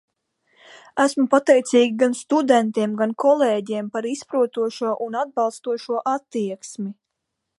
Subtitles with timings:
[1.01, 6.91] Esmu pateicīga gan studentiem, gan kolēģiem par izprotošo un atbalstošo attieksmi.